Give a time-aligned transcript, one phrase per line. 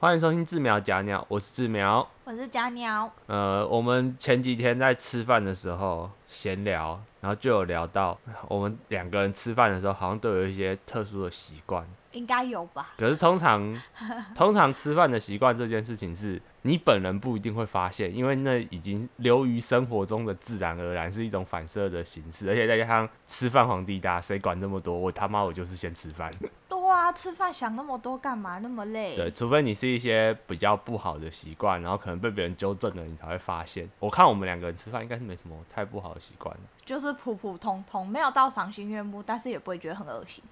[0.00, 2.08] 欢迎收听志苗假鸟，我是志苗。
[2.22, 8.16] 我是假鸟，呃，我们前几天在吃饭的时候闲聊，然后就有聊到，
[8.46, 11.84] 我们两个人吃饭的时候好像都有一些特殊的习惯。
[12.12, 12.90] 应该有吧？
[12.96, 13.76] 可是通常，
[14.36, 24.96] 通常吃饭的习惯这件事情是你本人不一定会发现，因为那已经流于生活中的自然而然，是一种反射的形式，而且再加上吃饭皇帝大，谁管这么多？
[24.96, 26.30] 我他妈我就是先吃饭。
[26.38, 26.48] 对
[26.88, 28.58] 啊，吃饭想那么多干嘛？
[28.58, 29.16] 那么累？
[29.16, 33.88] 对，除非你是一些比较不好的习惯，然后可能被别人纠正了，你才会发现。
[33.98, 36.54] 我看我们两个人吃饭应该是没什么太不好的习惯。
[36.84, 40.42] 就是普普通通，没有到赏心悦目，但是也不会觉得很恶心。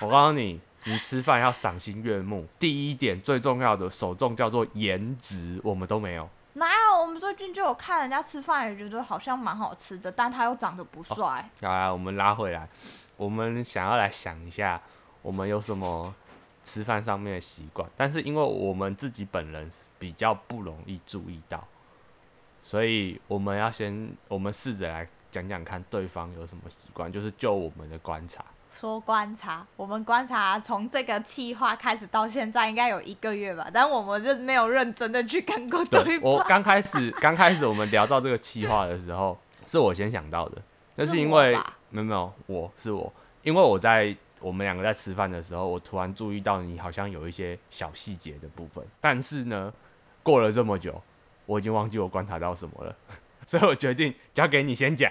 [0.00, 6.28] 我告诉你，你吃饭要赏心悦目，第一点最重要的首重叫做颜值，我们都没有。
[6.54, 7.02] 哪有？
[7.02, 11.16] 我们最近就有看人家吃饭，也觉得好像蛮好吃的，但他又长得不帅。
[11.16, 12.66] 好来，我们拉回来，
[13.18, 14.80] 我们想要来想一下，
[15.26, 16.14] 我们有什么
[16.62, 19.68] 吃饭上面的习惯，但是因为我们自己本人
[19.98, 21.66] 比较不容易注意到，
[22.62, 28.44] 所以我们要先，我们试着来讲讲看对方有什么习惯，就是就我们的观察。
[28.72, 36.46] 说观察，我们观察从这个计划开始到现在，应该有一个月吧，但我们就没有认真的去看过对我方。
[36.46, 40.62] 刚开始 刚开始我们聊到这个计划的时候，是我先想到的，
[40.94, 44.16] 那是因为是没有没有，我是我，因为我在
[44.46, 49.72] 我们两个在吃饭的时候，我突然注意到你好像有一些小细节的部分，但是呢，
[50.22, 51.02] 过了这么久，
[51.46, 52.96] 我已经忘记我观察到什么了，
[53.44, 55.10] 所以我决定交给你先讲，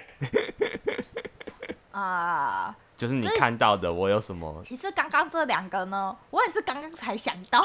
[1.90, 7.62] 啊、就是你看到的我有什么其实刚刚这两个呢，我也是刚刚才想到，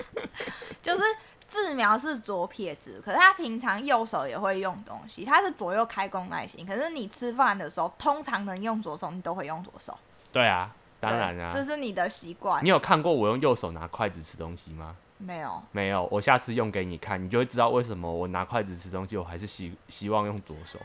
[0.82, 1.04] 就是
[1.46, 6.64] 志苗是左撇子，可是他平常右手也会用东西，他是左右开弓耐型。
[6.64, 9.94] 可是你吃饭的时候，通常能用左手，你都会用左手。
[10.32, 12.68] 对啊，当然对啊，这是你的习惯你。
[12.68, 14.96] 有看过我用右手拿筷子吃东西吗？
[15.18, 15.62] 没有？
[15.72, 20.78] 没有，我下次用给你看，你就会知道为什么我拿筷子吃东西，我还是希希望用左手，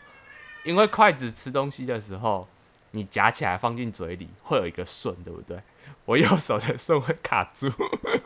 [0.64, 2.48] 因为筷子吃东西的时候，
[2.92, 5.62] 你夹起来放进嘴里会有一个顺，对不对？
[6.06, 7.70] 我右手的顺会卡住。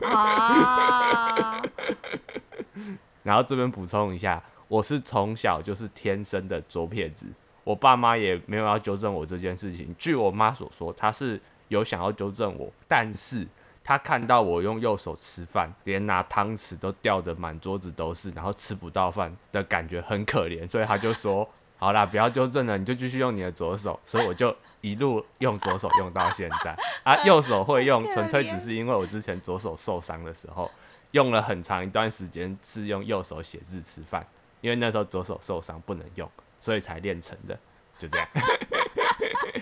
[0.04, 1.60] 啊，
[3.22, 7.26] 然后这边补充一下，我是从小就是天生的左撇子，
[7.64, 9.94] 我爸妈也没有要纠正我这件事情。
[9.98, 13.46] 据我妈所说，她是有想要纠正我，但是
[13.82, 30.70] 他看到我用右手吃饭，连拿汤匙都掉的满桌子都是，然后吃不到饭的感觉很可怜，所以他就说：“好啦，不要纠正了，你就继续用你的左手。”所以我就一路用左手用到现在啊， 右手会用，纯粹只是因为我之前左手受伤的时候。
[31.12, 34.26] 用了很长一段时间是用右手写字吃饭，
[34.60, 37.58] 因为那时候左手受伤不能用，所以才练成的。
[37.98, 38.28] 就这样。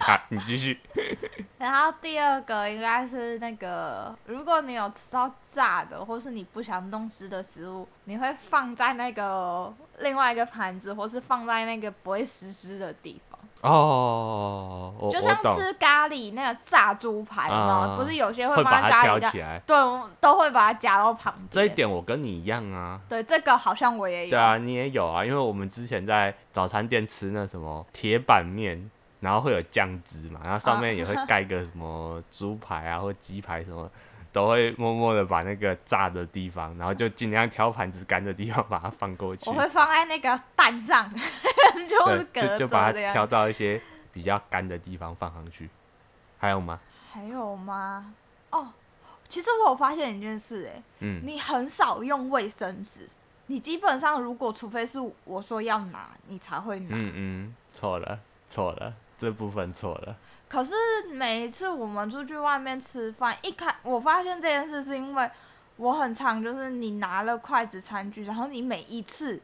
[0.05, 0.79] 好，你继续。
[1.57, 13.39] 然后第二个应该是那个，如果你有吃到炸的，或是你不想弄湿的食物，你会放在那个另外一个盘子，或是放在那个不会湿湿的地方。
[13.63, 19.59] 哦，我就像，吃咖喱那个炸猪排嘛，啊不是有些会把它挑在咖喱加，起来。
[19.67, 21.49] 对，我都会把它夹到旁边。
[21.51, 23.01] 这一点我跟你一样啊。
[23.09, 24.31] 对，这个好像我也有。
[24.31, 28.91] 对啊，你也有啊，因为我们之前在早餐店吃那什么铁板面，
[29.25, 33.91] 然后会有酱汁嘛，然后上面也会盖个什么猪排啊或鸡排什么，
[34.31, 39.55] 都会默默的把那个炸的地方，然后就尽量挑盘子干的地方把它放过去我。
[39.55, 41.11] 会 放在那个蛋上，
[41.89, 43.27] 就 是对，就隔就把它挑。
[43.27, 43.81] 到一些
[44.13, 45.71] 比较干的地方放上去。
[46.39, 46.79] 还有吗？
[47.11, 48.13] 还有吗？
[48.51, 48.69] 哦，
[49.29, 53.09] 其实我有发现一件事、哎，嗯，你很少用卫生纸，
[53.47, 56.89] 你基本上如果除非是我说要拿，你才会拿。
[56.91, 58.93] 嗯嗯，错了错了，
[59.25, 60.17] 这部分错了。
[60.49, 60.75] 可是
[61.11, 65.31] 每一次我们出去外面吃饭，一开我发现这件事是因为
[65.77, 69.41] 我很常就是你拿了筷子餐具，然后你每一次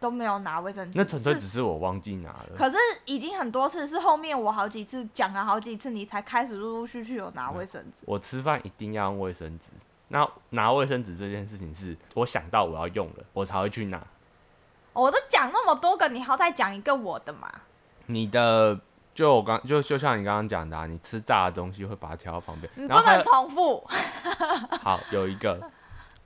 [0.00, 2.50] 都没有拿卫生纸，那纯粹只是我忘记拿了。
[2.56, 8.04] 可是已经很多次，是后面我好几次讲了好几次，你才开始陆陆续续有拿卫生纸。
[8.06, 9.66] 我吃饭一定要用卫生纸。
[10.08, 14.00] 那拿卫生纸这件事情是我想到我要用了，我才会去拿。
[14.92, 17.50] 我都讲那么多个，你好歹讲一个我的嘛。
[18.06, 18.78] 你的
[19.14, 23.86] 就我刚就就像你刚刚讲的、啊，你吃炸的东西会把它挑到旁边，你不能重复。
[24.82, 25.70] 好有一个，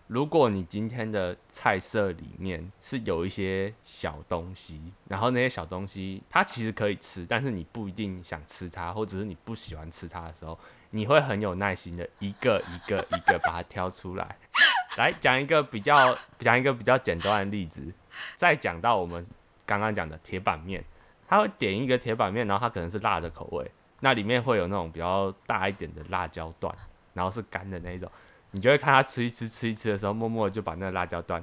[0.06, 10.58] 如果你今天的菜色里面是有一些小东西，然后那些小东西它其实可以吃，但是你不一定想吃它，或者是你不喜欢吃它的时候，
[10.90, 14.36] 你会很有耐心的一个一个一个把它挑出来。
[14.96, 17.92] 来讲一个比较讲一个比较简单的例子，
[18.34, 19.24] 再讲到我们
[19.66, 20.82] 刚刚讲的铁板面，
[21.28, 23.70] 他会点一个铁板面，然后它可能是辣的口味，
[24.00, 26.74] 那里面会有那种比较大一点的辣椒段，
[27.12, 28.10] 然后是干的那一种。
[28.52, 31.42] 你就会看他吃一吃吃一吃的时候，默默就把那个辣椒段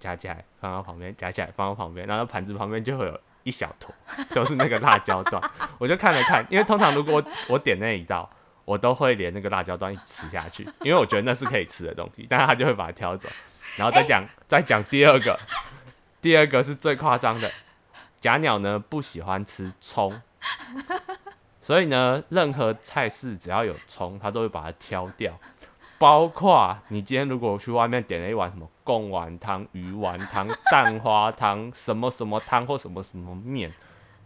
[0.00, 3.94] 夹起来放到旁边，夹起来放到旁边，然后盘子旁边就会有一小坨
[4.34, 5.40] 都是那个辣椒段。
[5.78, 8.28] 我就看了看，因为通常如果我我点那一道，
[8.64, 13.28] 我都会连那个辣椒段一吃下去，因为我觉得那是可以吃的东西，但是他就会把它挑走，
[13.76, 15.38] 然后再讲再讲第二个，
[16.20, 17.48] 第二个是最夸张的，
[18.20, 20.20] 假鸟呢不喜欢吃葱。
[21.60, 25.38] 所以呢，任何菜式只要有葱，它都会把它挑掉。
[25.98, 33.70] 包括你今天如果去外面点了一碗什么贡丸汤、鱼丸汤、 蛋花汤、什么什么汤或什么什么面，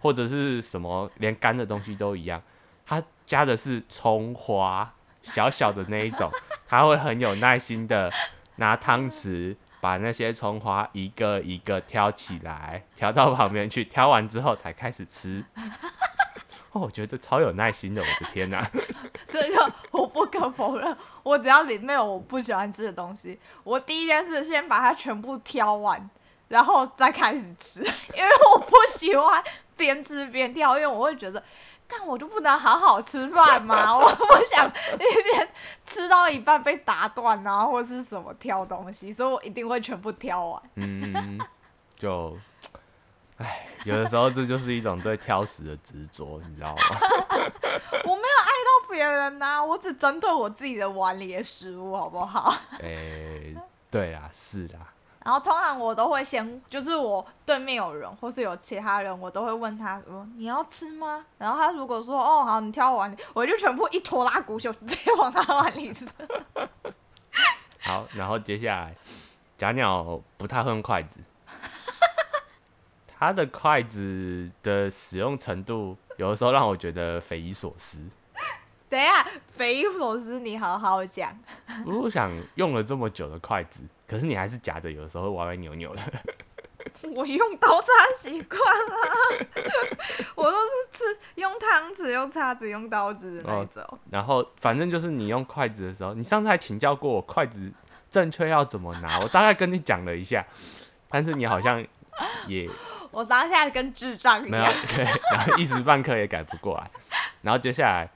[0.01, 2.41] 或者是什么连干的东西都一样，
[2.87, 6.31] 它加的是葱花，小小的那一种，
[6.69, 8.09] 它会很有耐心的
[8.57, 15.45] 拿汤匙把那些葱花一个一个挑起来，挑到旁边去，挑完之后才开始吃。
[16.73, 18.67] 哦，我觉得超有耐心的，我的天哪！
[19.31, 26.09] 这个我不可否认，我只要里面有我不喜欢吃的东西，我第一件事先把它全部挑完，
[26.49, 29.45] 然后再开始吃，因为我不喜欢
[29.77, 31.45] 边吃边挑，因为我会觉得，
[31.87, 33.97] 干我就不能好好吃饭吗？
[33.97, 35.49] 我不想一边
[35.85, 40.63] 吃到一半被打断啊，或者是什么挑东西，所以我一定会全部挑完。
[40.77, 41.39] 嗯，
[41.97, 42.37] 就，
[43.39, 46.83] 唉，有的时候这就是一种对挑食的执着，你知道吗？
[48.05, 52.55] 我没有爱到别人呐、我只针对我自己的碗里的食物，好不好？
[52.81, 53.55] 诶、
[53.91, 54.81] 对啦，是啦，
[55.25, 61.25] 然后通常我都会先，就是我对面有人或是有其他人，我都会问他说你要吃吗？
[61.39, 66.07] 然后他如果说哦好，你挑我碗里，我就全部一拖拉鼓手直接往他碗里吃。
[67.81, 68.95] 好，然后接下来，
[69.57, 71.17] 假鸟不太会用筷子，
[73.19, 77.99] 他的筷子的使用程度，有的时候让我觉得匪夷所思。
[78.91, 79.27] 等一下，
[79.57, 81.35] 匪夷所思，你好好讲。
[81.87, 83.81] 我想用了这么久的筷子，
[84.15, 86.03] 可是你还是夹着，有的时候会歪歪扭扭的。
[87.17, 89.47] 我用刀叉习惯了，
[90.37, 93.99] 我都是吃用汤匙、用叉子、用刀子的那种。
[94.09, 97.73] 然后反正就是你用筷子的时候，你上次还请教过我筷子
[98.09, 100.47] 正确要怎么拿，我大概跟你讲了一下，
[101.11, 101.85] 但是你好像
[102.47, 102.71] 也
[103.11, 104.73] 我当下跟智障一没有样。
[104.95, 106.89] 对，然后一时半刻也改不过来。
[107.43, 108.09] 然后接下来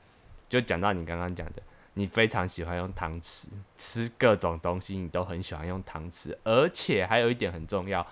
[0.49, 1.63] 就讲到你刚刚讲的，
[1.99, 8.07] 你非常喜欢用汤匙吃各种东西，你都很喜欢用汤匙，而且还有一点很重要，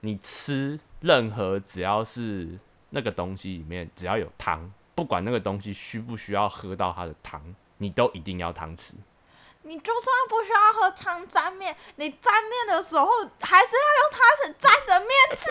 [0.00, 2.58] 你吃任何只要是
[2.90, 7.42] 那个东西里面只要有汤，不管那个东西需不需要喝到它的汤，
[7.78, 8.92] 你都一定要汤匙。
[9.62, 13.06] 你就算不需要喝汤沾面，你沾面的时候
[13.40, 15.48] 还是要用汤匙沾着面吃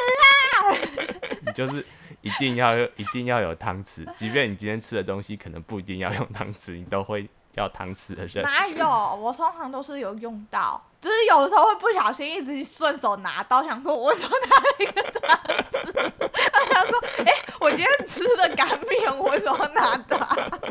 [0.54, 1.40] 啊！
[1.48, 1.84] 你就是
[2.22, 8.44] 一定要有一定要有汤匙，即便你今天吃的东西可能不一定要用汤匙，你都会要搪瓷的人。
[8.44, 8.88] 哪有？
[9.16, 15.38] 我通常都是有用到， 就是有的时候会不小心一直顺手拿刀，想说我手拿了一个汤
[15.72, 16.12] 匙？
[16.52, 20.64] 他想说，哎、我今天吃的干面，我手拿的？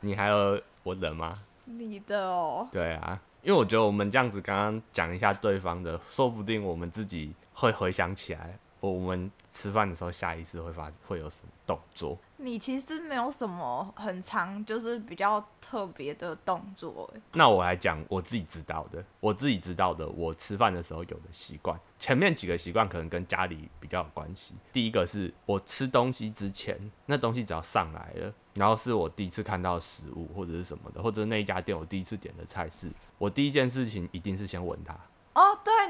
[0.00, 1.38] 你还有我的吗？
[1.64, 8.58] 你的哦，对啊，因为我觉得我们这样子刚刚讲一下对方的，说不定我们自己会回想起来，
[8.90, 12.18] 我们吃饭的时候下意识会发会有什么动作。
[12.36, 21.78] 你其实没有什么很长，就是比较特别的动作，哎那我来讲我自己知道的，我自己知道的，我吃饭的时候有的习惯。
[21.98, 24.54] 前面几个习惯可能跟家里比较有关系。
[24.72, 34.94] 第一个是我吃东西之前，那东西只要上来了，然后是我第一次看到食物或者是什么的，或者那一家店我第一次点的菜式，我第一件事情一定是先闻它。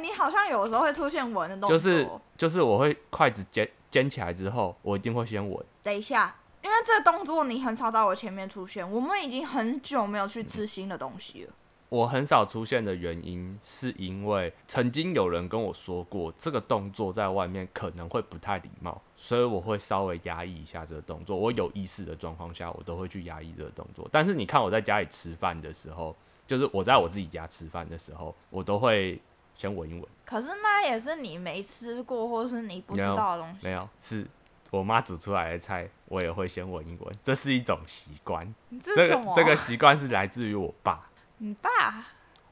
[0.05, 1.71] 你好像有时候会出现闻的动作。
[1.71, 5.65] 就是就是我会筷子尖尖起来之后，我一定会先闻。
[5.83, 11.53] 等一下，因为这个动作你很少在我前面出现，我们已经很久没有去吃新的东西了。
[11.91, 21.37] 我很少出现的原因，是因为曾经有人跟我说过，这个动作在外面可能会不太礼貌，所以我会稍微压抑一下这个动作。
[21.37, 24.09] 我有意识的状况下，我都会去压抑这个动作。
[24.11, 26.17] 但是你看我在家里吃饭的时候，
[26.49, 29.21] 就是我在我自己家吃饭的时候，我都会
[29.57, 30.05] 先闻一闻。
[30.25, 33.59] 可是那也是你没吃过，或是你不知道的东西。
[33.63, 34.27] 没有，是
[34.71, 38.43] 我妈煮出来的菜，我也会先闻一闻，这是一种习惯。
[38.69, 39.35] 你这什么？
[39.35, 41.09] 个这个习惯是来自于我爸。
[41.39, 41.71] 你爸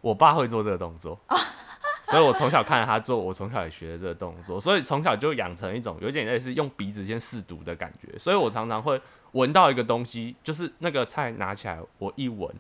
[0.01, 1.19] 我爸会做这个动作，
[2.03, 9.01] 所以我从小看着他做，我从小也学这个动作，所以从小就养成一种有点类似用鼻子先试毒的感觉，所以我常常会
[9.33, 12.53] 闻到一个东西，就是那个菜拿起来，我一闻，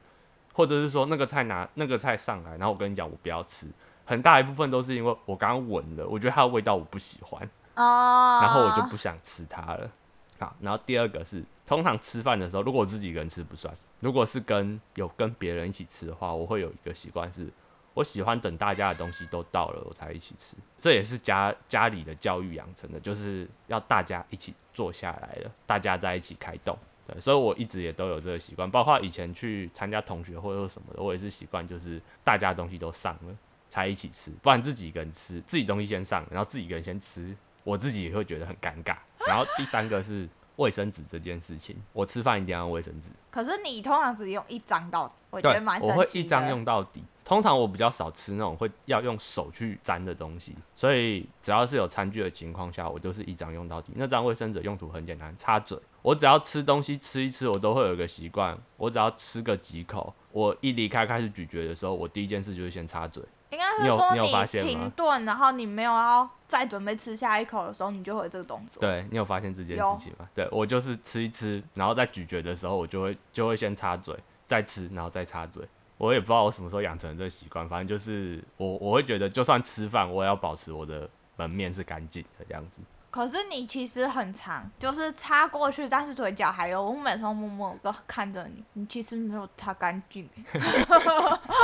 [0.52, 3.66] 或者是说那个菜拿那个菜上来，然后我跟你讲我不要吃，
[4.04, 7.42] 很大一部分都是因为我刚刚闻了，我觉得它的味道我不喜欢，
[7.74, 9.90] 哦，然后我就不想吃它了。
[10.38, 17.48] 好，然后第二个是，通通常吃饭的时候，如果我自己一个人吃不算，如果是跟有跟别人一起吃的话，我会有一个习惯是，
[17.94, 20.56] 我喜欢等大家的东西都到了我才一起吃。
[20.78, 26.76] 这也是家家里的教育养成的，就是要大家一起坐下来了，大家在一起开动。
[27.06, 33.36] 对，所以我一直也都有这个习惯，包括以前去参加同学会或什么的，我也是习惯就是大家东西都上了
[33.72, 38.94] 才一起吃，不然自己一个人吃，自己东西先上，然后自己一个人先吃，我自己也会觉得很尴尬。
[39.26, 43.08] 然后第三个是卫生纸这件事情，我吃饭一定要用卫生纸。
[43.30, 47.02] 可是你通常只用一张到底，我觉得蛮，神我会一张用到底。
[47.24, 53.94] 通常我比较少吃那种会要用手去沾的东西，所以只要是有餐具的情况下，我都是一张用到底。
[53.96, 55.78] 那张卫生纸用途很简单，擦嘴。
[56.02, 63.22] 我只要吃东西吃一吃，我都会有一个习惯，我只要吃个几口，我一离开开始咀嚼的时候，我第一件事就是先擦嘴。
[63.52, 68.80] 应该是说你停顿，然后你没有要再准备吃下一口的时候，你就会有这个动作。
[68.80, 70.26] 对你有发现这件事情吗？
[70.34, 75.62] 对我就是吃一吃，然后在咀嚼的时候，我就会就会先擦嘴，再吃，然后再擦嘴。
[75.98, 82.80] 我也不知道我什么时候养成这个习惯，反正就是我我会觉得，就算吃饭，我也要保持我的门面是干净的这样子。
[83.12, 86.82] 可是你其实很长，就是擦过去，但是嘴角还有。
[86.82, 90.26] 我每次都默默都看着你，你其实没有擦干净，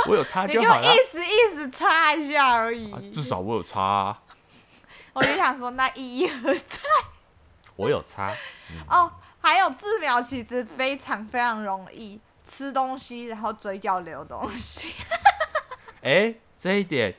[0.07, 2.91] 我有擦你就就好了，意思意思擦一下而已。
[2.91, 4.21] 啊至少我有擦、啊，
[5.13, 6.79] 我就想说，那意义何在？
[7.75, 8.31] 我有擦。
[8.87, 14.93] 哦，还有治疗其实非常非常容易，吃东西然后嘴角流东西。
[16.03, 17.15] 哎、这一点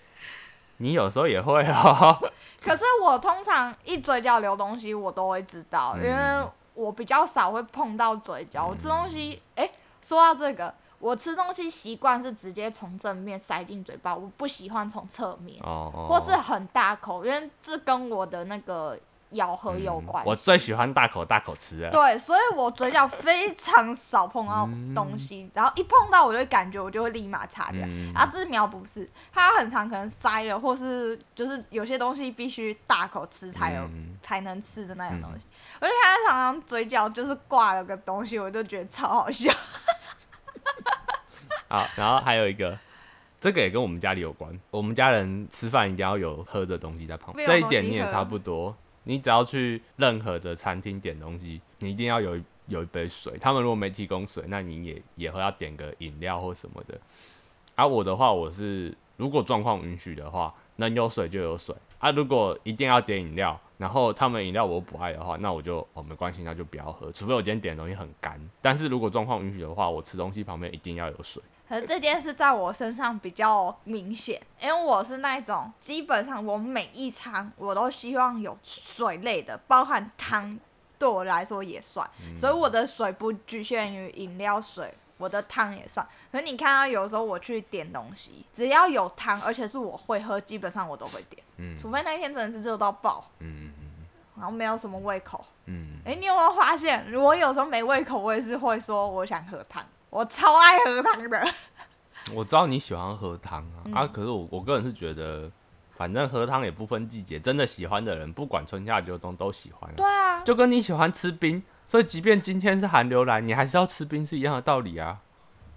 [0.80, 2.18] 你有时候也会哦。
[2.60, 8.66] 可是我通常一嘴角流东西，我都会知道，因为嗯我比较少会碰到嘴角。
[8.66, 9.70] 我吃东西，哎、
[10.00, 18.98] 说到这个，我吃东西习惯是直接从正面塞进嘴巴，我不喜欢从侧面，哦哦，或是很大口，因为这跟我的那个
[19.30, 20.30] 咬合有嗯关系。
[20.30, 21.90] 我最喜欢大口大口吃了。
[21.90, 27.80] 对，所以我嘴角非常少碰到东西，然后一碰到我就会感觉我就会立马擦掉。
[27.86, 35.44] 嗯然后这苗不是，它很长可能塞了，或是就是有些东西必须大口吃才有、嗯才能吃的那种东西。
[35.80, 39.52] 我就看他常常嘴角就是挂了个东西，我就觉得超好笑。
[41.68, 42.78] 好，然后还有一个，
[43.40, 44.58] 这个也跟我们家里有关。
[44.70, 48.76] 我们家人吃饭一定要有喝的东西在旁边，这一点你也差不多。
[49.04, 53.36] 你只要去任何的餐厅点东西，你一定要有有一杯水。
[53.40, 56.98] 他们如果没提供水，那你也也会要点个饮料或什么的。
[57.74, 61.74] 而、我的话，我是如果状况允许的话，能有水就有水。
[61.98, 67.10] 啊，如果一定要点饮料，然后他们饮料我不爱的话，那我就哦没关系，那就不要喝。
[67.12, 71.42] 除非我今天点的东西很干，但是如果状况允许的话，我吃东西旁边一定要有水。
[71.70, 80.58] 可是这件事在我身上比较明显，因为我是那种基本上我每一餐我都希望有水类的，包含汤，
[80.98, 82.04] 对我来说也算，
[82.36, 84.92] 所以我的水不局限于饮料水。
[85.16, 95.44] 我的汤也算，可是你看到有时候我去点东西，只要有汤，而且是我会喝，基本上我都会点，嗯除非那一天真的是热到爆，嗯嗯然后没有什么胃口。
[95.66, 101.48] 嗯，哎、你有没有发现，我有时候没胃口，我也是会说我想喝汤，我超爱喝汤的。
[102.34, 105.50] 我知道你喜欢喝汤啊，嗯啊，可是我我个人是觉得，
[105.96, 110.36] 反正喝汤也不分季节，真的喜欢的人，不管春夏秋冬都喜欢、对啊。
[110.36, 115.18] 啊，就跟你喜欢吃冰，所以即便今天是寒流来，你还是要吃冰是一样的道理啊。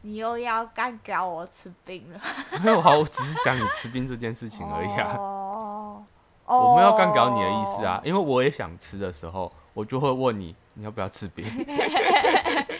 [0.02, 2.20] 你又要干搞我吃冰了。
[2.62, 5.16] 没有啊，我只是讲你吃冰这件事情而已啊。
[5.16, 6.04] 哦，
[6.46, 11.46] 我没有干搞你的意思啊，因为我也想吃的时候，我就会问你，你要不要吃冰？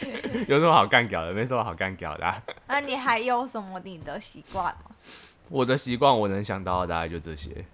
[0.48, 1.34] 有什么好干搞的？
[1.34, 2.42] 没什么好干搞的、啊。
[2.68, 4.96] 那你还有什么你的习惯吗？
[5.50, 7.66] 我的习惯我能想到的大概就这些。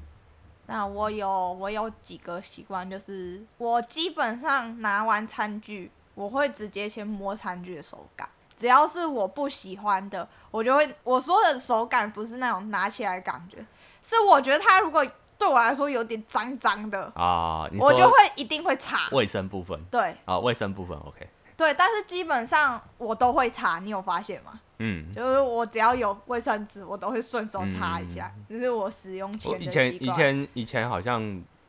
[0.65, 8.29] 那我有我有几个习惯，就是我基本上拿完餐具，我会直接先摸餐具的手感。
[8.57, 13.57] 只要是我不喜欢的，我就会我说的手感不是那种拿起来的感觉，
[14.03, 15.05] 是我觉得它如果
[15.37, 19.07] 对我来说有点脏脏的，啊，我就会一定会擦。
[19.11, 21.25] 卫生部分对啊，卫生部分 OK，
[21.59, 24.57] 对，但是基本上我都会擦，你有发现吗？
[24.77, 29.93] 嗯，就是我只要有卫生纸，我都会顺手擦一下，这是我使用前以前。
[30.01, 31.21] 以前以前好像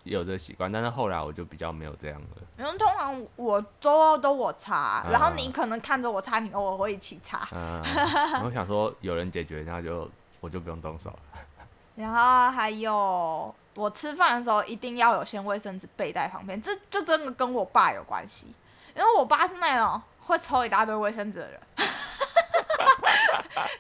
[0.04, 2.28] 有这个习惯，但是后来我就比较没有这样了。
[2.56, 7.48] 因为通常我周都我擦，啊然后你可能看着我擦，你偶尔会一起擦。
[7.50, 7.82] 嗯，
[8.46, 11.40] 我想说有人解决，那就我就不用动手了。
[11.96, 18.46] 然后还有我吃饭的时候一定要有先卫生纸备在旁边，这就真的跟我爸有关系，
[19.00, 21.60] 因为我爸是那种会抽一大堆卫生纸的人，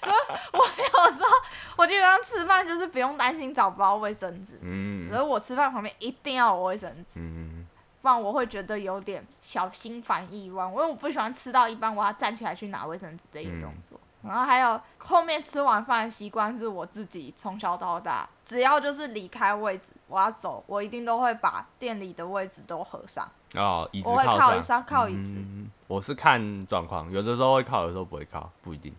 [0.02, 0.16] 所以
[0.52, 1.28] 我有时候
[1.76, 7.20] 我基本上吃饭就是不用担心找不到卫生纸，嗯所以我吃饭旁边一定要有卫生纸。
[7.20, 7.66] 嗯，
[8.00, 14.00] 不然我会觉得有点小心烦意乱，因为我不喜欢吃到一半我要站起来去拿卫生纸这个动作。
[14.22, 23.26] 然后还有后面吃完饭的习惯是我自己从小到大，只要就是离开位置，我要走，我一定都会把店里的位置都合上。
[23.54, 25.34] 哦，椅子我会靠上靠椅子。
[25.36, 28.94] 嗯，我是看状况，有的时候会靠，有的时候不会靠，不一定。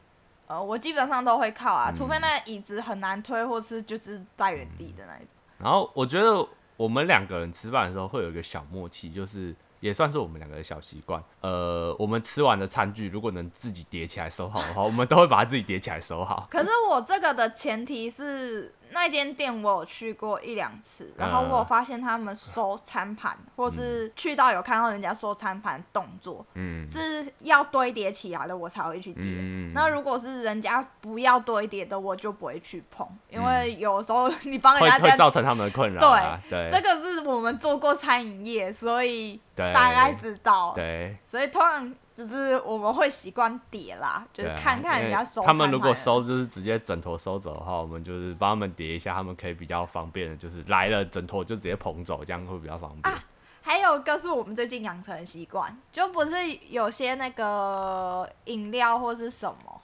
[0.47, 5.29] 呃，我基本上都会靠啊，嗯除非那个椅子很难推，或是就是在原地的那一种。
[5.57, 11.21] 然后我觉得我们两个人吃饭的时候会有一个小默契，就是也算是我们两个的小习惯。
[11.41, 16.47] 呃，我们吃完的餐具如果能自己叠起来收好的话，我们都会把它自己叠起来收好。
[16.49, 29.23] 可是我这个的前提是那间店我有去过一两次，然后我有发现他们收餐盘，或是去到有看到人家收餐盘动作嗯是要堆叠起来的，我才会去叠。
[29.23, 36.39] 嗯，那如果是人家不要堆叠的，我就不会去碰，因为有时候你帮人家这样会造成他们的困扰啊。
[36.49, 40.73] 对这个是我们做过餐饮业，所以，大概知道。
[40.75, 41.17] 对。
[41.27, 45.41] 所以通常就是我们会习惯叠啦，就是看看人家收。
[45.41, 53.15] 他们如果，收就是直接枕头收走的话，我们就是帮他们叠一下，他们可以比较方便的，就是来了枕头就直接捧走，这样会比较方便。
[53.63, 56.35] 还有一个是我们最近养成的习惯，就不是
[56.69, 59.81] 有些那个饮料或是什么，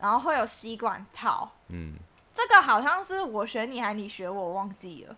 [0.00, 1.50] 然后会有吸管套。
[1.68, 1.94] 嗯，
[2.34, 5.16] 这个好像是我学你还你学我，忘记了。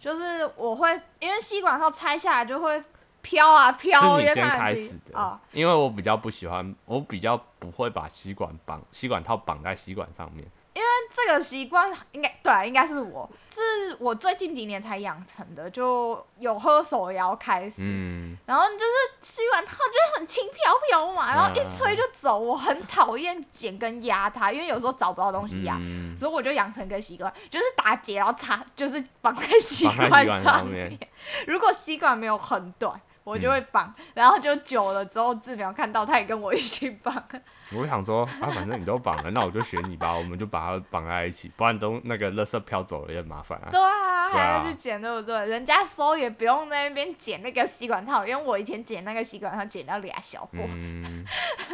[0.00, 2.80] 就是我会因为吸管套拆下来就会
[3.22, 5.40] 飘啊飘，是你先开始的，啊。
[5.52, 10.46] 因为我比较不喜欢，我比较不会把吸管绑吸管套绑在吸管上面。
[10.74, 22.38] 因为这个习惯应该对啊，应该是我，是我最近几年才养成的，就有喝手摇开始，嗯，然后就是吸管套就很轻飘飘嘛，然后一吹就走。
[22.38, 30.88] 我很讨厌剪跟压它，因为有时候找不到东西压，嗯所以我就养成一个习惯，就是打结然后插，就是绑在吸管管上面。
[30.90, 31.08] 面
[31.48, 37.22] 如果吸管没有很短，我就会绑，然后就久了之后，志苗看到他也跟我一起绑。
[37.76, 43.68] 我想说啊，反正你都绑了，那我就学你吧，我们就把它绑在一起，不然都那个垃圾飘走了也很麻烦啊。
[43.70, 45.46] 对啊，还要去剪，对不对？
[45.46, 51.24] 人家收也不用在那边剪那个吸管套，因为我以前剪那个吸管套剪到俩小过，嗯，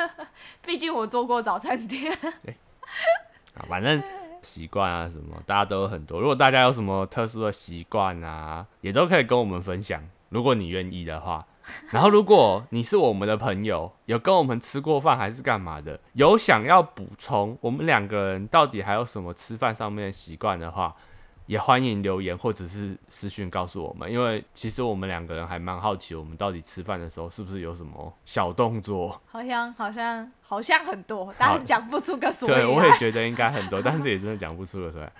[0.67, 2.13] 毕竟我做过早餐店。
[2.13, 4.03] 啊，反正
[4.43, 6.21] 习惯啊什么，大家都有很多。
[6.21, 10.03] 如果大家有什么特殊的习惯啊，也都可以跟我们分享，
[10.35, 11.47] 如果你愿意的话。
[11.89, 20.95] 然后，如果你是我们的朋友， 有跟我们吃过饭还是干嘛的，有想要补充我们两个人到底还有什么吃饭上面的习惯的话，
[21.47, 29.19] 也欢迎留言或者是私讯告诉我们，因为其实我们两个人还蛮好奇，我们到底吃饭的时候是不是有什么小动作。
[29.25, 32.93] 好像好像好像很多，但是讲不出个所以对，我也。
[32.99, 35.11] 觉得应该很多， 但是也真的讲不出了出来。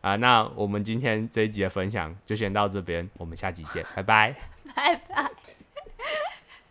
[0.00, 4.57] 啊，那我们今天这一集的分享就先到这边，我们下集见，拜拜。
[4.76, 5.37] I 拜。